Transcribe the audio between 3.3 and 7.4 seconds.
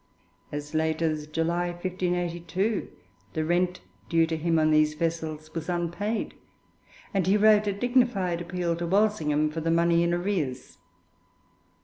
the rent due to him on these vessels was unpaid, and he